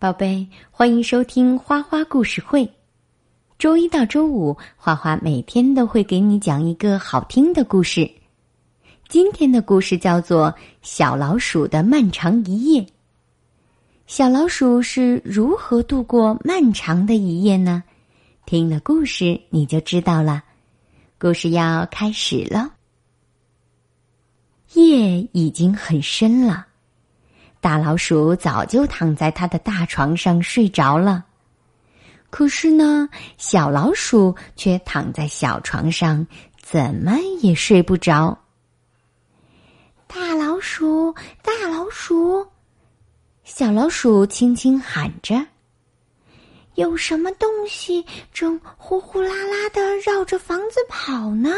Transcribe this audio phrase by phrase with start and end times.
[0.00, 2.72] 宝贝，欢迎收听花花故事会。
[3.58, 8.08] 周一到周五，花花每天都会给你讲一个好听的故事。
[9.08, 12.80] 今天的故事叫做《小老鼠的漫长一夜》。
[14.06, 17.82] 小老鼠是如何度过漫长的一夜呢？
[18.46, 20.44] 听了故事你就知道了。
[21.18, 22.72] 故事要开始了。
[24.74, 26.67] 夜已经很深了。
[27.60, 31.24] 大老鼠早就躺在它的大床上睡着了，
[32.30, 36.24] 可是呢，小老鼠却躺在小床上，
[36.62, 38.38] 怎么也睡不着。
[40.06, 42.46] 大老鼠，大老鼠，
[43.42, 45.44] 小老鼠轻轻喊着
[46.76, 51.50] ：“有什么东西正呼呼啦啦的绕着房子跑呢？”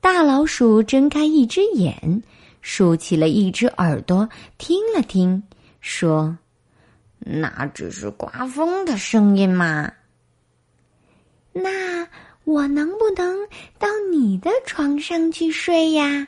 [0.00, 2.22] 大老鼠睁开一只眼。
[2.60, 4.28] 竖起了一只耳朵，
[4.58, 5.42] 听了听，
[5.80, 6.36] 说
[7.18, 9.92] ：“那只是刮风的声音嘛。”
[11.52, 12.06] 那
[12.44, 13.36] 我能不能
[13.78, 16.26] 到你的床上去睡呀？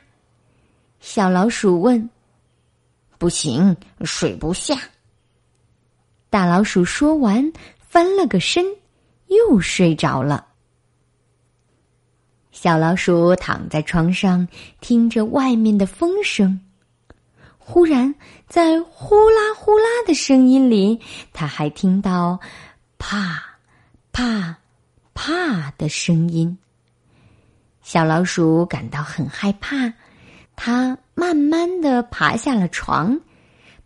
[0.99, 2.09] 小老鼠问。
[3.17, 4.77] “不行，睡不下。”
[6.29, 8.65] 大老鼠说完，翻了个身，
[9.27, 10.47] 又睡着了。
[12.53, 14.47] 小老鼠躺在床上，
[14.79, 16.61] 听着外面的风声。
[17.57, 18.13] 忽然，
[18.47, 20.99] 在呼啦呼啦的声音里，
[21.33, 22.39] 他还听到
[22.99, 23.43] “啪、
[24.11, 24.55] 啪、
[25.15, 26.55] 啪”的声音。
[27.81, 29.91] 小老鼠感到很害怕，
[30.55, 33.19] 它慢慢的爬下了床，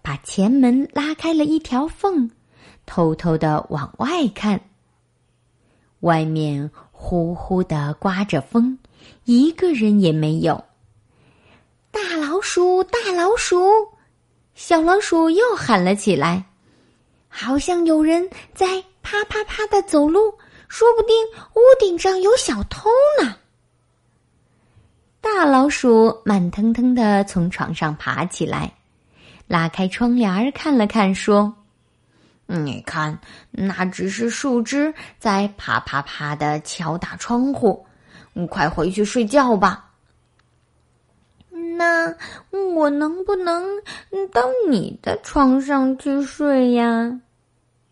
[0.01, 2.29] 把前门拉开了一条缝，
[2.85, 4.59] 偷偷的往外看。
[6.01, 6.69] 外面。
[7.00, 8.78] 呼呼的刮着风，
[9.23, 10.62] 一个人也没有。
[11.92, 13.70] 大老鼠，大老鼠，
[14.56, 16.44] 小老鼠又喊了起来，
[17.30, 20.34] 好像有人在啪啪啪的走路，
[20.68, 21.16] 说不定
[21.53, 22.90] 屋顶上有小偷
[23.22, 23.36] 呢。
[25.22, 28.74] 大老鼠慢腾腾的从床上爬起来，
[29.46, 31.53] 拉开窗帘看了看，说。
[32.47, 33.19] 你看，
[33.52, 37.85] 那只是树枝在啪啪啪的敲打窗户。
[38.34, 39.91] 你快回去睡觉吧。
[41.50, 42.16] 那
[42.74, 43.63] 我能不能
[44.31, 47.19] 到你的床上去睡呀？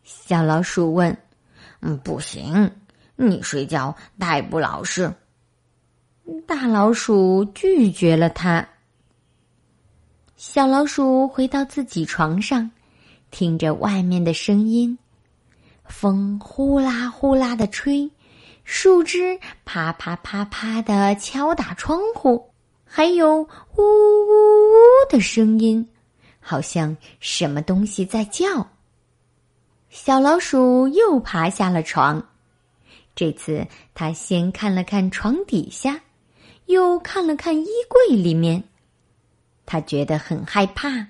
[0.03, 1.15] 小老鼠问。
[1.81, 2.71] 嗯，不行，
[3.15, 5.13] 你睡觉太不老实。
[6.47, 8.67] 大老鼠拒绝了他。
[10.35, 12.71] 小老鼠回到自己床上。
[13.31, 14.97] 听着外面的声音，
[15.85, 18.09] 风呼啦呼啦的吹，
[18.63, 22.49] 树枝啪啪啪啪的敲打窗户，
[22.85, 23.47] 还有呜
[23.77, 24.75] 呜呜
[25.09, 25.87] 的声音，
[26.39, 28.67] 好像什么东西在叫。
[29.89, 32.25] 小老鼠又爬下了床，
[33.15, 36.01] 这次它先看了看床底下，
[36.65, 38.63] 又看了看衣柜里面，
[39.65, 41.07] 它觉得很害怕，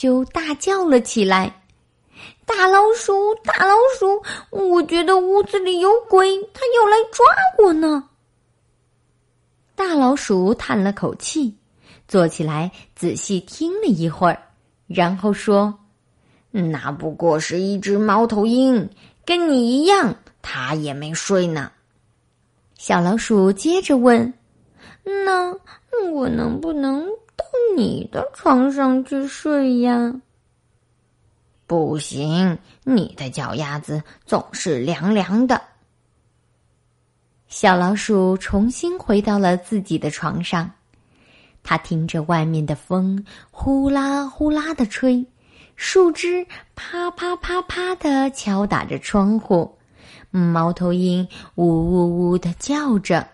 [0.00, 1.62] 就大叫了起来。
[2.46, 3.12] 大老鼠，
[3.44, 7.26] 大老鼠，我觉得屋子里有鬼，它要来抓
[7.58, 8.08] 我呢。
[9.76, 11.54] 大老鼠叹了口气，
[12.08, 14.42] 坐起来仔细听了一会儿，
[14.86, 15.78] 然后说
[16.50, 18.88] ：“那不过是一只猫头鹰，
[19.26, 21.70] 跟你一样，它也没睡呢。”
[22.74, 24.32] 小老鼠接着问
[25.04, 25.54] ：“那
[26.10, 27.06] 我能不能
[27.76, 30.14] 你的床上去睡呀？”
[31.66, 35.62] 不行，你的脚丫子总是凉凉的。
[37.46, 40.70] 小老鼠重新回到了自己的床上，
[41.62, 45.24] 它听着外面的风呼啦呼啦的吹，
[45.76, 49.76] 树枝啪啪啪啪的敲打着窗户，
[50.30, 53.26] 猫头鹰呜呜呜的叫着。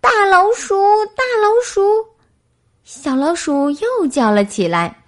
[0.00, 0.74] 大老鼠，
[1.16, 1.80] 大老鼠，
[2.84, 5.02] 小老鼠又叫了起来。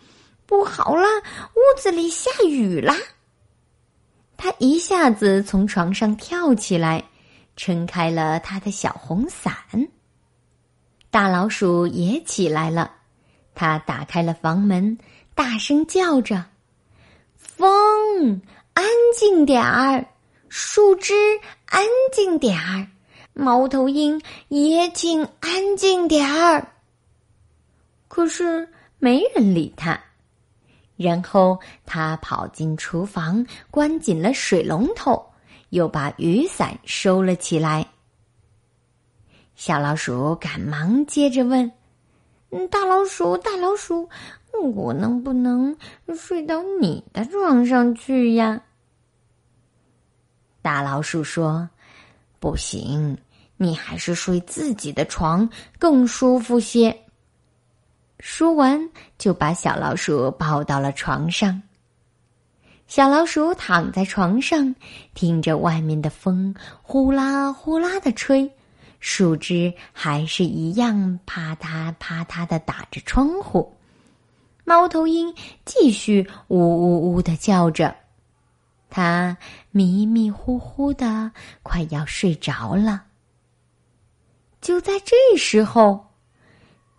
[0.46, 1.04] 不好了，
[1.54, 2.94] 屋子里下雨啦！
[4.36, 7.02] 它一下子从床上跳起来，
[7.56, 9.54] 撑开了它的小红伞。
[11.10, 12.92] 大老鼠也起来了，
[13.56, 14.96] 它打开了房门，
[15.34, 16.44] 大声叫着
[17.36, 18.40] ：“风，
[18.74, 18.84] 安
[19.18, 20.06] 静点儿！
[20.48, 21.12] 树枝，
[21.64, 22.86] 安静点儿！
[23.32, 26.68] 猫头鹰，也请安静点儿！”
[28.08, 28.68] 可是
[28.98, 29.98] 没人理他。
[30.96, 35.22] 然后他跑进厨房，关紧了水龙头，
[35.68, 37.86] 又把雨伞收了起来。
[39.54, 41.70] 小老鼠赶忙接着问
[42.70, 44.08] ：“大老鼠，大老鼠，
[44.74, 45.76] 我能不能
[46.14, 48.62] 睡到你的床上去呀？”
[50.62, 51.68] 大老鼠说
[52.40, 53.16] ：“不行，
[53.56, 55.48] 你还是睡自己的床
[55.78, 56.98] 更舒服些。”
[58.18, 61.62] 说完，就把小老鼠抱到了床上。
[62.86, 64.74] 小老鼠躺在床上，
[65.12, 68.50] 听着外面的风呼啦呼啦的吹，
[69.00, 73.74] 树枝还是一样啪嗒啪嗒的打着窗户。
[74.64, 75.34] 猫头鹰
[75.64, 77.94] 继续呜呜呜的叫着，
[78.88, 79.36] 它
[79.70, 81.30] 迷迷糊糊的，
[81.62, 83.04] 快要睡着了。
[84.60, 86.06] 就在这时候，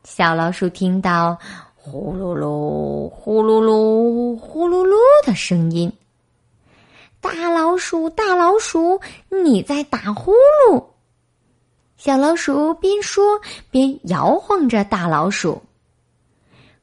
[0.10, 1.38] 小老鼠听到。
[1.76, 4.96] 呼噜噜，呼噜噜，呼噜噜
[5.26, 5.92] 的声音。
[7.20, 9.02] 大老鼠，大老鼠，
[9.44, 10.82] 你在打呼噜。
[11.98, 13.22] 小老鼠边说
[13.70, 15.62] 边摇晃着大老鼠。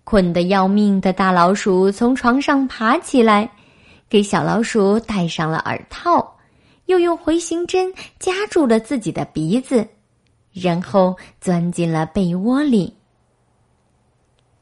[0.05, 3.51] 困得要命的大老鼠从床上爬起来，
[4.07, 6.37] 给小老鼠戴上了耳套，
[6.85, 9.87] 又用回形针夹住了自己的鼻子，
[10.53, 12.95] 然后钻进了被窝里。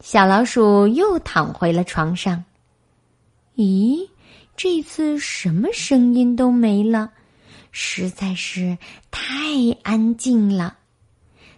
[0.03, 2.43] 小老鼠又躺回了床上。
[3.55, 4.09] 咦，
[4.57, 7.09] 这次什么声音都没了，
[7.71, 8.77] 实在是
[9.13, 9.23] 太
[9.85, 10.77] 安静了。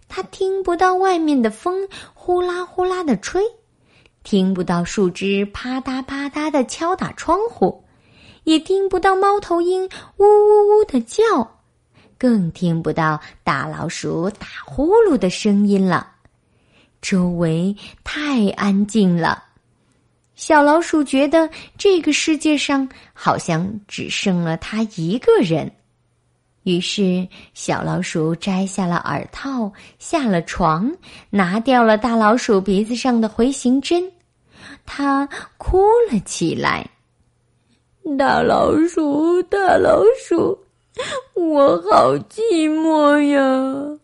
[0.09, 3.43] 它听不到外面的风呼啦呼啦的吹，
[4.23, 7.83] 听不到树枝啪嗒啪嗒的敲打窗户，
[8.45, 9.89] 也听不到猫头鹰
[10.19, 11.23] 呜呜呜的叫，
[12.19, 16.11] 更听不到大老鼠打呼噜的声音了。
[17.05, 19.45] 周围太安静了，
[20.37, 25.71] 小老鼠觉得这个世界上好像只剩了它一个人。
[26.63, 30.91] 于是，小老鼠摘下了耳套，下了床，
[31.29, 34.11] 拿掉了大老鼠鼻子上的回形针，
[34.87, 35.29] 它
[35.59, 36.89] 哭了起来
[38.19, 40.59] ：“大老鼠，大老鼠，
[41.35, 42.41] 我好寂
[42.81, 44.01] 寞呀！”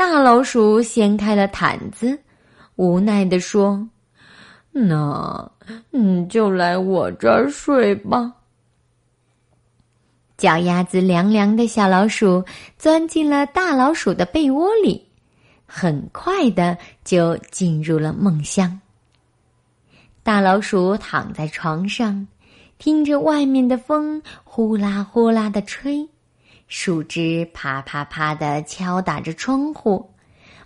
[0.00, 2.18] 大老鼠掀开了毯子，
[2.76, 3.86] 无奈地说
[4.72, 5.52] ：“那，
[5.90, 8.32] 你就来我这儿睡吧。”
[10.38, 12.42] 脚丫子凉凉的小老鼠
[12.78, 15.06] 钻进了大老鼠的被窝里，
[15.66, 18.80] 很快的就进入了梦乡。
[20.22, 22.26] 大老鼠躺在床上，
[22.78, 26.08] 听着外面的风呼啦呼啦的吹。
[26.70, 30.08] 树枝啪啪啪的敲打着窗户，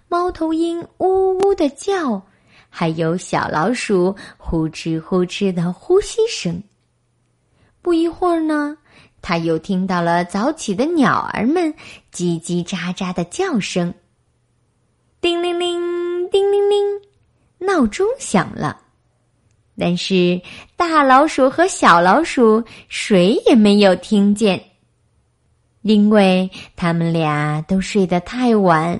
[0.06, 2.20] 猫头鹰呜呜的叫，
[2.68, 6.62] 还有小老鼠呼哧呼哧的呼吸声。
[7.80, 8.76] 不一会儿呢，
[9.22, 11.72] 他又听到了早起的鸟儿们
[12.12, 13.94] 叽叽喳喳的叫声。
[15.22, 17.00] 叮铃铃，叮铃铃，
[17.56, 18.78] 闹钟响了，
[19.78, 20.38] 但是
[20.76, 24.62] 大老鼠和小老鼠谁也没有听见。
[25.84, 28.98] 因为他们俩都睡得太晚，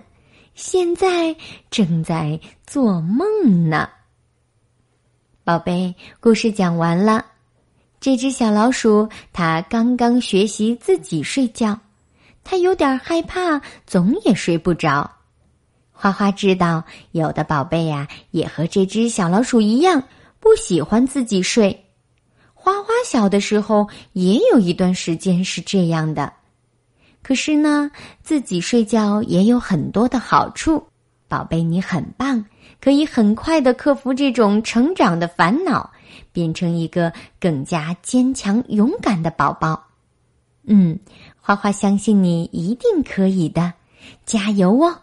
[0.54, 1.34] 现在
[1.70, 3.88] 正在做梦呢。
[5.44, 7.24] 宝贝，故事讲完了。
[8.00, 11.80] 这只小老鼠，它刚刚学习自己睡觉，
[12.44, 15.10] 它有点害怕，总也睡不着。
[15.90, 20.02] 花花知道，有的宝贝呀，也和这只小老鼠一样，
[20.38, 21.86] 不喜欢自己睡。
[22.52, 26.30] 花花小的时候，也有一段时间是这样的。
[27.24, 27.90] 可是呢，
[28.22, 30.86] 自己睡觉也有很多的好处，
[31.26, 32.44] 宝贝，你很棒，
[32.82, 35.90] 可以很快的克服这种成长的烦恼，
[36.32, 39.82] 变成一个更加坚强勇敢的宝宝。
[40.66, 40.98] 嗯，
[41.40, 43.72] 花花相信你一定可以的，
[44.26, 44.94] 加油哦！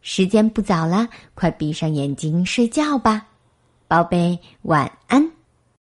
[0.00, 3.26] 时间不早了，快闭上眼睛睡觉吧，
[3.86, 5.30] 宝贝，晚安。